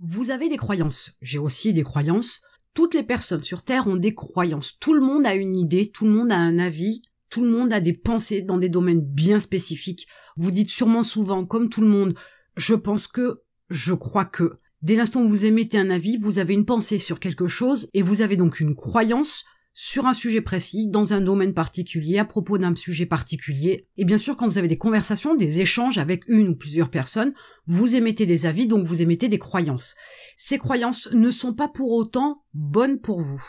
[0.00, 1.12] Vous avez des croyances.
[1.22, 2.42] J'ai aussi des croyances.
[2.74, 4.78] Toutes les personnes sur Terre ont des croyances.
[4.78, 7.72] Tout le monde a une idée, tout le monde a un avis, tout le monde
[7.72, 10.06] a des pensées dans des domaines bien spécifiques.
[10.36, 12.14] Vous dites sûrement souvent, comme tout le monde,
[12.56, 14.56] je pense que, je crois que.
[14.82, 18.02] Dès l'instant où vous émettez un avis, vous avez une pensée sur quelque chose et
[18.02, 19.46] vous avez donc une croyance
[19.78, 23.86] sur un sujet précis, dans un domaine particulier, à propos d'un sujet particulier.
[23.98, 27.34] Et bien sûr, quand vous avez des conversations, des échanges avec une ou plusieurs personnes,
[27.66, 29.94] vous émettez des avis, donc vous émettez des croyances.
[30.34, 33.42] Ces croyances ne sont pas pour autant bonnes pour vous.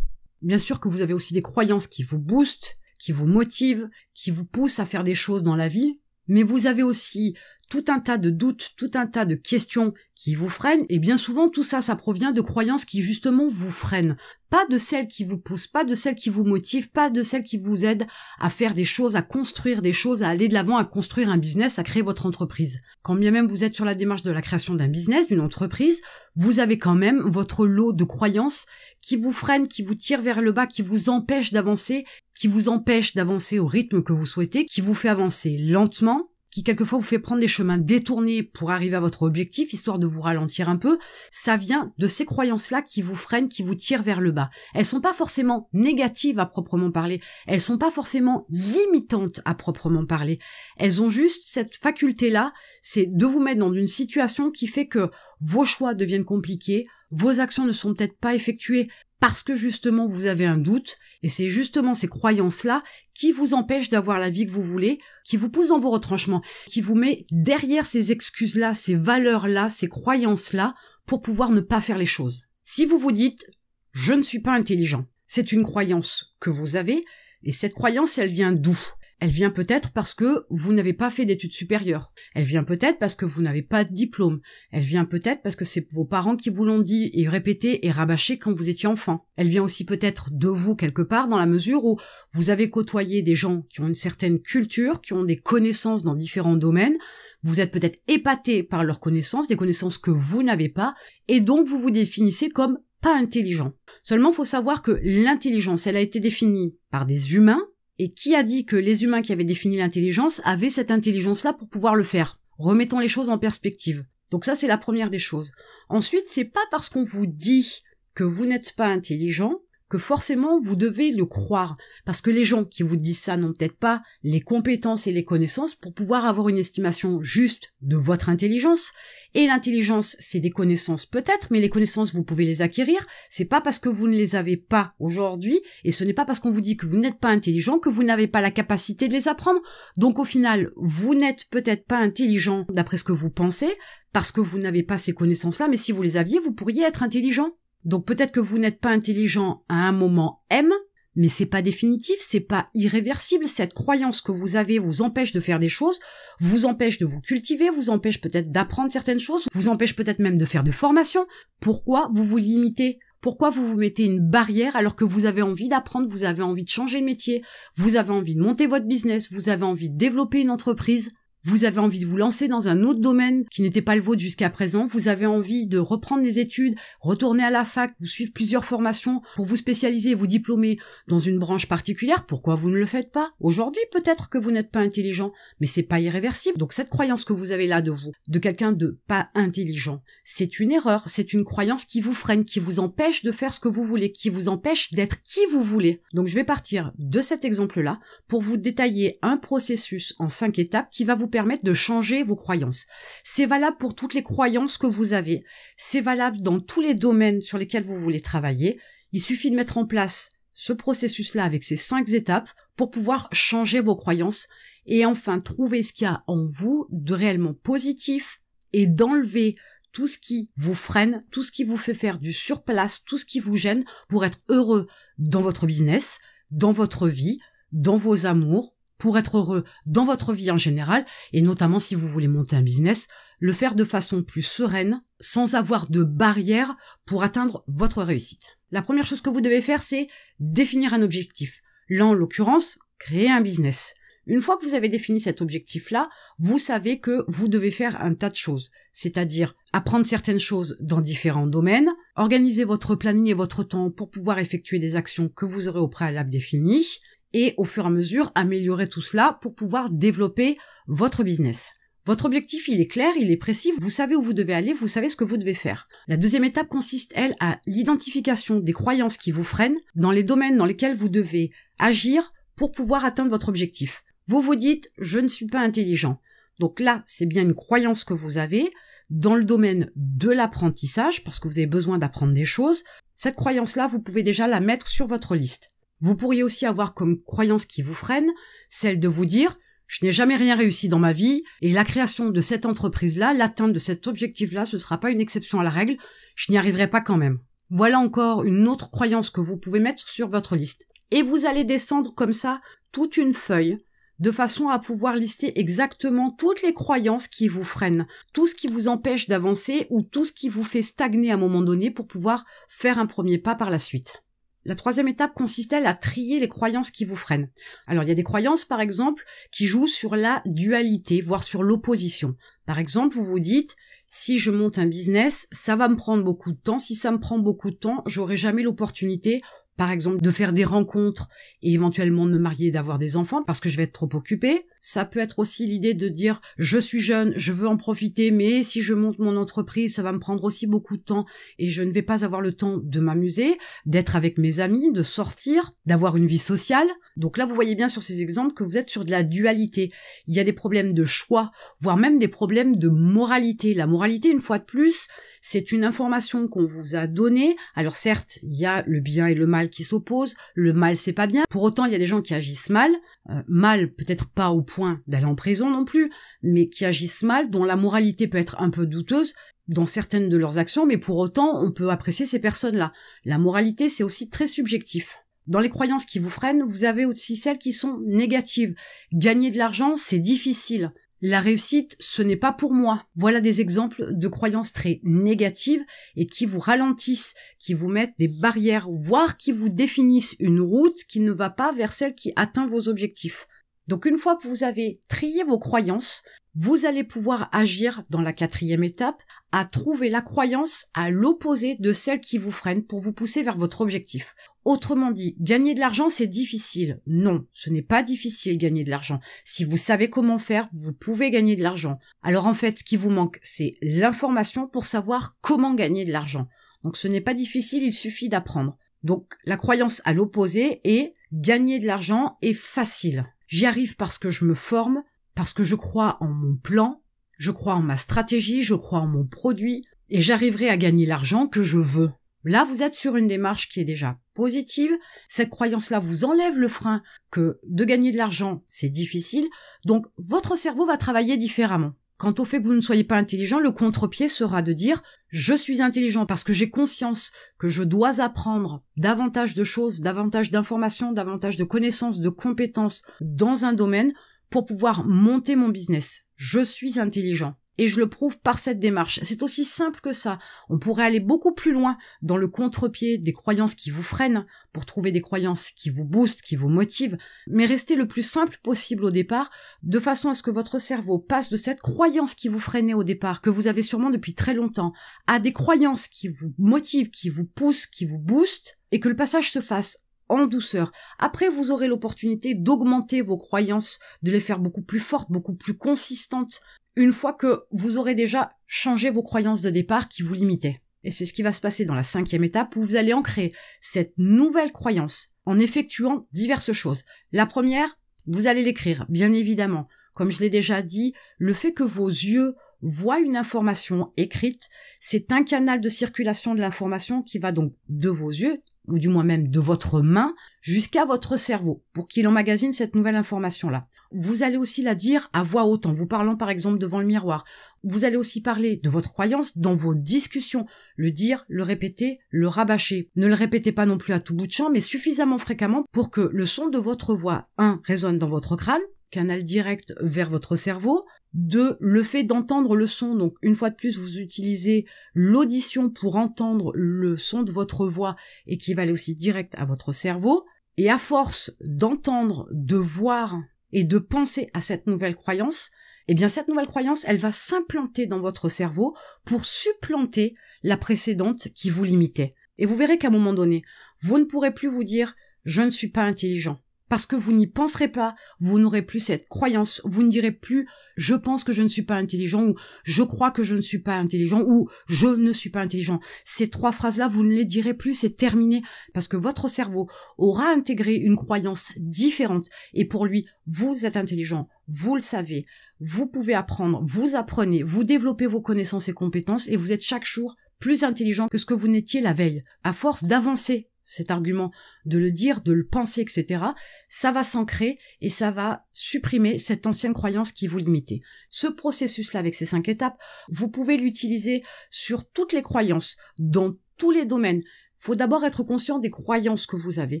[0.42, 4.32] Bien sûr que vous avez aussi des croyances qui vous boostent, qui vous motivent, qui
[4.32, 7.36] vous poussent à faire des choses dans la vie, mais vous avez aussi
[7.68, 11.16] tout un tas de doutes, tout un tas de questions qui vous freinent, et bien
[11.16, 14.16] souvent tout ça, ça provient de croyances qui justement vous freinent.
[14.50, 17.42] Pas de celles qui vous poussent, pas de celles qui vous motivent, pas de celles
[17.42, 18.06] qui vous aident
[18.40, 21.36] à faire des choses, à construire des choses, à aller de l'avant, à construire un
[21.36, 22.80] business, à créer votre entreprise.
[23.02, 26.00] Quand bien même vous êtes sur la démarche de la création d'un business, d'une entreprise,
[26.34, 28.66] vous avez quand même votre lot de croyances
[29.00, 32.04] qui vous freinent, qui vous tirent vers le bas, qui vous empêchent d'avancer,
[32.36, 36.27] qui vous empêchent d'avancer au rythme que vous souhaitez, qui vous fait avancer lentement,
[36.58, 40.08] qui quelquefois vous fait prendre des chemins détournés pour arriver à votre objectif, histoire de
[40.08, 40.98] vous ralentir un peu,
[41.30, 44.48] ça vient de ces croyances-là qui vous freinent, qui vous tirent vers le bas.
[44.74, 50.04] Elles sont pas forcément négatives à proprement parler, elles sont pas forcément limitantes à proprement
[50.04, 50.40] parler.
[50.78, 55.08] Elles ont juste cette faculté-là, c'est de vous mettre dans une situation qui fait que
[55.40, 58.88] vos choix deviennent compliqués, vos actions ne sont peut-être pas effectuées
[59.20, 62.80] parce que justement vous avez un doute, et c'est justement ces croyances-là
[63.14, 66.42] qui vous empêchent d'avoir la vie que vous voulez, qui vous poussent dans vos retranchements,
[66.66, 70.74] qui vous met derrière ces excuses-là, ces valeurs-là, ces croyances-là,
[71.06, 72.44] pour pouvoir ne pas faire les choses.
[72.62, 73.50] Si vous vous dites
[73.92, 77.04] je ne suis pas intelligent, c'est une croyance que vous avez,
[77.42, 78.76] et cette croyance, elle vient d'où?
[79.20, 82.12] Elle vient peut-être parce que vous n'avez pas fait d'études supérieures.
[82.34, 84.40] Elle vient peut-être parce que vous n'avez pas de diplôme.
[84.70, 87.90] Elle vient peut-être parce que c'est vos parents qui vous l'ont dit et répété et
[87.90, 89.26] rabâché quand vous étiez enfant.
[89.36, 91.98] Elle vient aussi peut-être de vous quelque part dans la mesure où
[92.32, 96.14] vous avez côtoyé des gens qui ont une certaine culture, qui ont des connaissances dans
[96.14, 96.96] différents domaines.
[97.42, 100.94] Vous êtes peut-être épaté par leurs connaissances, des connaissances que vous n'avez pas,
[101.26, 103.72] et donc vous vous définissez comme pas intelligent.
[104.02, 107.62] Seulement, faut savoir que l'intelligence, elle a été définie par des humains,
[107.98, 111.68] et qui a dit que les humains qui avaient défini l'intelligence avaient cette intelligence-là pour
[111.68, 112.40] pouvoir le faire?
[112.58, 114.04] Remettons les choses en perspective.
[114.30, 115.52] Donc ça, c'est la première des choses.
[115.88, 117.82] Ensuite, c'est pas parce qu'on vous dit
[118.14, 122.64] que vous n'êtes pas intelligent que forcément vous devez le croire, parce que les gens
[122.64, 126.48] qui vous disent ça n'ont peut-être pas les compétences et les connaissances pour pouvoir avoir
[126.48, 128.92] une estimation juste de votre intelligence.
[129.34, 133.06] Et l'intelligence, c'est des connaissances peut-être, mais les connaissances vous pouvez les acquérir.
[133.28, 136.40] C'est pas parce que vous ne les avez pas aujourd'hui, et ce n'est pas parce
[136.40, 139.12] qu'on vous dit que vous n'êtes pas intelligent que vous n'avez pas la capacité de
[139.12, 139.60] les apprendre.
[139.96, 143.68] Donc au final, vous n'êtes peut-être pas intelligent d'après ce que vous pensez,
[144.12, 147.02] parce que vous n'avez pas ces connaissances-là, mais si vous les aviez, vous pourriez être
[147.02, 147.52] intelligent.
[147.84, 150.72] Donc peut-être que vous n'êtes pas intelligent à un moment M,
[151.14, 153.48] mais c'est pas définitif, c'est pas irréversible.
[153.48, 155.98] Cette croyance que vous avez vous empêche de faire des choses,
[156.38, 160.38] vous empêche de vous cultiver, vous empêche peut-être d'apprendre certaines choses, vous empêche peut-être même
[160.38, 161.26] de faire de formation.
[161.60, 163.00] Pourquoi vous vous limitez?
[163.20, 166.62] Pourquoi vous vous mettez une barrière alors que vous avez envie d'apprendre, vous avez envie
[166.62, 167.42] de changer de métier,
[167.74, 171.10] vous avez envie de monter votre business, vous avez envie de développer une entreprise?
[171.44, 174.20] Vous avez envie de vous lancer dans un autre domaine qui n'était pas le vôtre
[174.20, 178.32] jusqu'à présent, vous avez envie de reprendre les études, retourner à la fac, vous suivre
[178.34, 182.76] plusieurs formations pour vous spécialiser et vous diplômer dans une branche particulière, pourquoi vous ne
[182.76, 183.30] le faites pas?
[183.40, 186.58] Aujourd'hui, peut-être que vous n'êtes pas intelligent, mais c'est pas irréversible.
[186.58, 190.58] Donc cette croyance que vous avez là de vous, de quelqu'un de pas intelligent, c'est
[190.58, 193.68] une erreur, c'est une croyance qui vous freine, qui vous empêche de faire ce que
[193.68, 196.02] vous voulez, qui vous empêche d'être qui vous voulez.
[196.14, 200.90] Donc je vais partir de cet exemple-là pour vous détailler un processus en cinq étapes
[200.90, 202.86] qui va vous permettre de changer vos croyances.
[203.24, 205.44] C'est valable pour toutes les croyances que vous avez.
[205.76, 208.80] C'est valable dans tous les domaines sur lesquels vous voulez travailler.
[209.12, 213.80] Il suffit de mettre en place ce processus-là avec ces cinq étapes pour pouvoir changer
[213.80, 214.48] vos croyances
[214.86, 218.40] et enfin trouver ce qu'il y a en vous de réellement positif
[218.72, 219.56] et d'enlever
[219.92, 223.24] tout ce qui vous freine, tout ce qui vous fait faire du surplace, tout ce
[223.24, 224.88] qui vous gêne pour être heureux
[225.18, 226.18] dans votre business,
[226.50, 227.38] dans votre vie,
[227.72, 232.08] dans vos amours, pour être heureux dans votre vie en général, et notamment si vous
[232.08, 233.06] voulez monter un business,
[233.40, 238.58] le faire de façon plus sereine, sans avoir de barrières pour atteindre votre réussite.
[238.70, 240.08] La première chose que vous devez faire, c'est
[240.40, 241.62] définir un objectif.
[241.88, 243.94] Là, en l'occurrence, créer un business.
[244.26, 248.12] Une fois que vous avez défini cet objectif-là, vous savez que vous devez faire un
[248.12, 253.62] tas de choses, c'est-à-dire apprendre certaines choses dans différents domaines, organiser votre planning et votre
[253.62, 256.98] temps pour pouvoir effectuer des actions que vous aurez au préalable définies,
[257.32, 261.72] et au fur et à mesure améliorer tout cela pour pouvoir développer votre business.
[262.06, 264.88] Votre objectif, il est clair, il est précis, vous savez où vous devez aller, vous
[264.88, 265.88] savez ce que vous devez faire.
[266.06, 270.56] La deuxième étape consiste, elle, à l'identification des croyances qui vous freinent dans les domaines
[270.56, 274.04] dans lesquels vous devez agir pour pouvoir atteindre votre objectif.
[274.26, 276.18] Vous vous dites, je ne suis pas intelligent.
[276.58, 278.70] Donc là, c'est bien une croyance que vous avez
[279.10, 282.84] dans le domaine de l'apprentissage, parce que vous avez besoin d'apprendre des choses.
[283.14, 285.74] Cette croyance-là, vous pouvez déjà la mettre sur votre liste.
[286.00, 288.30] Vous pourriez aussi avoir comme croyance qui vous freine
[288.68, 289.56] celle de vous dire
[289.88, 293.72] je n'ai jamais rien réussi dans ma vie et la création de cette entreprise-là, l'atteinte
[293.72, 295.96] de cet objectif-là, ce ne sera pas une exception à la règle,
[296.36, 297.38] je n'y arriverai pas quand même.
[297.70, 300.86] Voilà encore une autre croyance que vous pouvez mettre sur votre liste.
[301.10, 302.60] Et vous allez descendre comme ça
[302.92, 303.78] toute une feuille
[304.18, 308.66] de façon à pouvoir lister exactement toutes les croyances qui vous freinent, tout ce qui
[308.66, 312.06] vous empêche d'avancer ou tout ce qui vous fait stagner à un moment donné pour
[312.06, 314.22] pouvoir faire un premier pas par la suite.
[314.64, 317.48] La troisième étape consiste à trier les croyances qui vous freinent.
[317.86, 321.62] Alors il y a des croyances par exemple qui jouent sur la dualité, voire sur
[321.62, 322.36] l'opposition.
[322.66, 323.76] Par exemple, vous vous dites
[324.08, 326.78] si je monte un business, ça va me prendre beaucoup de temps.
[326.78, 329.42] Si ça me prend beaucoup de temps, j'aurai jamais l'opportunité
[329.78, 331.28] par exemple de faire des rencontres
[331.62, 334.66] et éventuellement de me marier, d'avoir des enfants parce que je vais être trop occupée.
[334.80, 338.62] Ça peut être aussi l'idée de dire je suis jeune, je veux en profiter, mais
[338.62, 341.26] si je monte mon entreprise, ça va me prendre aussi beaucoup de temps
[341.58, 345.02] et je ne vais pas avoir le temps de m'amuser, d'être avec mes amis, de
[345.02, 346.88] sortir, d'avoir une vie sociale.
[347.16, 349.92] Donc là, vous voyez bien sur ces exemples que vous êtes sur de la dualité.
[350.26, 351.50] Il y a des problèmes de choix,
[351.80, 353.74] voire même des problèmes de moralité.
[353.74, 355.08] La moralité, une fois de plus,
[355.42, 357.56] c'est une information qu'on vous a donnée.
[357.74, 360.36] Alors certes, il y a le bien et le mal qui s'opposent.
[360.54, 361.44] Le mal, c'est pas bien.
[361.50, 362.90] Pour autant, il y a des gens qui agissent mal.
[363.30, 366.10] Euh, mal, peut-être pas au point d'aller en prison non plus,
[366.42, 369.34] mais qui agissent mal, dont la moralité peut être un peu douteuse
[369.66, 372.92] dans certaines de leurs actions, mais pour autant, on peut apprécier ces personnes-là.
[373.24, 375.18] La moralité, c'est aussi très subjectif.
[375.46, 378.74] Dans les croyances qui vous freinent, vous avez aussi celles qui sont négatives.
[379.12, 380.92] Gagner de l'argent, c'est difficile.
[381.20, 383.04] La réussite, ce n'est pas pour moi.
[383.16, 385.84] Voilà des exemples de croyances très négatives
[386.16, 391.02] et qui vous ralentissent, qui vous mettent des barrières, voire qui vous définissent une route
[391.08, 393.48] qui ne va pas vers celle qui atteint vos objectifs.
[393.88, 396.22] Donc une fois que vous avez trié vos croyances,
[396.54, 401.92] vous allez pouvoir agir dans la quatrième étape à trouver la croyance à l'opposé de
[401.92, 404.34] celle qui vous freine pour vous pousser vers votre objectif.
[404.64, 407.00] Autrement dit, gagner de l'argent, c'est difficile.
[407.06, 409.20] Non, ce n'est pas difficile gagner de l'argent.
[409.44, 411.98] Si vous savez comment faire, vous pouvez gagner de l'argent.
[412.22, 416.48] Alors en fait, ce qui vous manque, c'est l'information pour savoir comment gagner de l'argent.
[416.84, 418.76] Donc ce n'est pas difficile, il suffit d'apprendre.
[419.02, 423.24] Donc la croyance à l'opposé est gagner de l'argent est facile.
[423.48, 425.02] J'y arrive parce que je me forme,
[425.34, 427.02] parce que je crois en mon plan,
[427.38, 431.48] je crois en ma stratégie, je crois en mon produit, et j'arriverai à gagner l'argent
[431.48, 432.10] que je veux.
[432.44, 434.90] Là, vous êtes sur une démarche qui est déjà positive.
[435.28, 439.46] Cette croyance-là vous enlève le frein que de gagner de l'argent, c'est difficile.
[439.84, 441.94] Donc, votre cerveau va travailler différemment.
[442.18, 445.54] Quant au fait que vous ne soyez pas intelligent, le contre-pied sera de dire je
[445.54, 451.12] suis intelligent parce que j'ai conscience que je dois apprendre davantage de choses, davantage d'informations,
[451.12, 454.12] davantage de connaissances, de compétences dans un domaine
[454.50, 456.24] pour pouvoir monter mon business.
[456.34, 459.20] Je suis intelligent et je le prouve par cette démarche.
[459.22, 460.38] C'est aussi simple que ça.
[460.68, 464.84] On pourrait aller beaucoup plus loin dans le contre-pied des croyances qui vous freinent pour
[464.84, 467.16] trouver des croyances qui vous boostent, qui vous motivent,
[467.46, 469.50] mais rester le plus simple possible au départ,
[469.82, 473.04] de façon à ce que votre cerveau passe de cette croyance qui vous freinait au
[473.04, 474.92] départ, que vous avez sûrement depuis très longtemps,
[475.26, 479.16] à des croyances qui vous motivent, qui vous poussent, qui vous boostent, et que le
[479.16, 479.98] passage se fasse
[480.28, 480.92] en douceur.
[481.18, 485.76] Après, vous aurez l'opportunité d'augmenter vos croyances, de les faire beaucoup plus fortes, beaucoup plus
[485.76, 486.60] consistantes,
[486.98, 490.82] une fois que vous aurez déjà changé vos croyances de départ qui vous limitaient.
[491.04, 493.52] Et c'est ce qui va se passer dans la cinquième étape où vous allez ancrer
[493.80, 497.04] cette nouvelle croyance en effectuant diverses choses.
[497.30, 499.86] La première, vous allez l'écrire, bien évidemment.
[500.12, 505.30] Comme je l'ai déjà dit, le fait que vos yeux voient une information écrite, c'est
[505.30, 509.24] un canal de circulation de l'information qui va donc de vos yeux, ou du moins
[509.24, 513.86] même de votre main, jusqu'à votre cerveau, pour qu'il emmagasine cette nouvelle information-là.
[514.10, 517.06] Vous allez aussi la dire à voix haute, en vous parlant par exemple devant le
[517.06, 517.44] miroir.
[517.84, 520.66] Vous allez aussi parler de votre croyance dans vos discussions,
[520.96, 523.10] le dire, le répéter, le rabâcher.
[523.16, 526.10] Ne le répétez pas non plus à tout bout de champ, mais suffisamment fréquemment pour
[526.10, 528.80] que le son de votre voix, un, résonne dans votre crâne,
[529.10, 531.04] canal direct vers votre cerveau,
[531.34, 536.16] deux, le fait d'entendre le son, donc une fois de plus vous utilisez l'audition pour
[536.16, 538.16] entendre le son de votre voix
[538.46, 540.44] et qui va aller aussi direct à votre cerveau,
[540.78, 543.36] et à force d'entendre, de voir
[543.72, 545.72] et de penser à cette nouvelle croyance,
[546.06, 551.48] eh bien cette nouvelle croyance, elle va s'implanter dans votre cerveau pour supplanter la précédente
[551.54, 552.32] qui vous limitait.
[552.58, 553.62] Et vous verrez qu'à un moment donné,
[554.00, 556.60] vous ne pourrez plus vous dire je ne suis pas intelligent.
[556.88, 560.68] Parce que vous n'y penserez pas, vous n'aurez plus cette croyance, vous ne direz plus
[560.98, 563.78] je pense que je ne suis pas intelligent ou je crois que je ne suis
[563.78, 566.00] pas intelligent ou je ne suis pas intelligent.
[566.24, 568.62] Ces trois phrases-là, vous ne les direz plus, c'est terminé
[568.92, 569.88] parce que votre cerveau
[570.18, 575.46] aura intégré une croyance différente et pour lui, vous êtes intelligent, vous le savez,
[575.80, 580.04] vous pouvez apprendre, vous apprenez, vous développez vos connaissances et compétences et vous êtes chaque
[580.04, 582.42] jour plus intelligent que ce que vous n'étiez la veille.
[582.64, 584.52] À force d'avancer cet argument,
[584.84, 586.44] de le dire, de le penser, etc.,
[586.88, 591.00] ça va s'ancrer et ça va supprimer cette ancienne croyance qui vous limitait.
[591.30, 596.90] Ce processus-là, avec ces cinq étapes, vous pouvez l'utiliser sur toutes les croyances, dans tous
[596.90, 597.42] les domaines.
[597.78, 600.00] Faut d'abord être conscient des croyances que vous avez.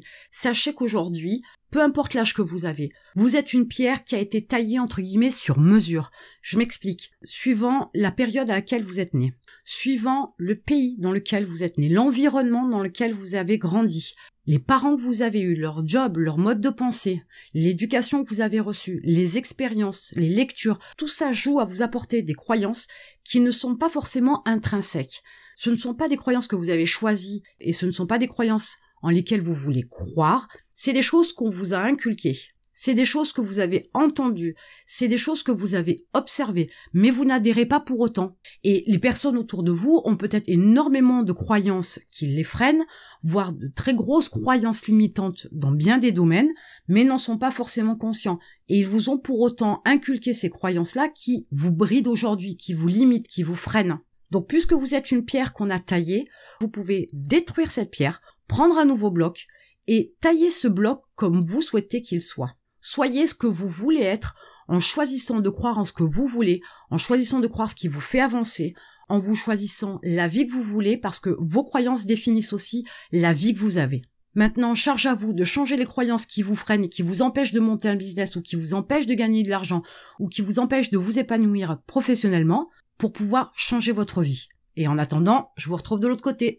[0.30, 4.44] Sachez qu'aujourd'hui, peu importe l'âge que vous avez, vous êtes une pierre qui a été
[4.44, 6.10] taillée entre guillemets sur mesure.
[6.40, 7.12] Je m'explique.
[7.24, 11.78] Suivant la période à laquelle vous êtes né, suivant le pays dans lequel vous êtes
[11.78, 14.14] né, l'environnement dans lequel vous avez grandi,
[14.46, 18.40] les parents que vous avez eus, leur job, leur mode de pensée, l'éducation que vous
[18.40, 22.88] avez reçue, les expériences, les lectures, tout ça joue à vous apporter des croyances
[23.24, 25.22] qui ne sont pas forcément intrinsèques.
[25.60, 28.18] Ce ne sont pas des croyances que vous avez choisies et ce ne sont pas
[28.18, 32.38] des croyances en lesquelles vous voulez croire, c'est des choses qu'on vous a inculquées.
[32.72, 34.54] C'est des choses que vous avez entendues,
[34.86, 38.36] c'est des choses que vous avez observées, mais vous n'adhérez pas pour autant.
[38.62, 42.86] Et les personnes autour de vous ont peut-être énormément de croyances qui les freinent,
[43.24, 46.52] voire de très grosses croyances limitantes dans bien des domaines,
[46.86, 48.38] mais n'en sont pas forcément conscients.
[48.68, 52.86] Et ils vous ont pour autant inculqué ces croyances-là qui vous brident aujourd'hui, qui vous
[52.86, 53.98] limitent, qui vous freinent.
[54.30, 56.28] Donc puisque vous êtes une pierre qu'on a taillée,
[56.60, 59.46] vous pouvez détruire cette pierre, prendre un nouveau bloc
[59.86, 62.54] et tailler ce bloc comme vous souhaitez qu'il soit.
[62.80, 64.36] Soyez ce que vous voulez être
[64.68, 67.88] en choisissant de croire en ce que vous voulez, en choisissant de croire ce qui
[67.88, 68.74] vous fait avancer,
[69.08, 73.32] en vous choisissant la vie que vous voulez parce que vos croyances définissent aussi la
[73.32, 74.02] vie que vous avez.
[74.34, 77.52] Maintenant, charge à vous de changer les croyances qui vous freinent et qui vous empêchent
[77.52, 79.82] de monter un business ou qui vous empêchent de gagner de l'argent
[80.20, 84.48] ou qui vous empêchent de vous épanouir professionnellement pour pouvoir changer votre vie.
[84.76, 86.58] Et en attendant, je vous retrouve de l'autre côté.